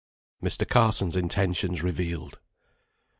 [0.41, 0.67] MR.
[0.67, 2.39] CARSON'S INTENTIONS REVEALED.